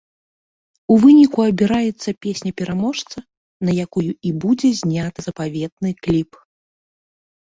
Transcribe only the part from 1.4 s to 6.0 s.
абіраецца песня-пераможца, на якую і будзе зняты запаветны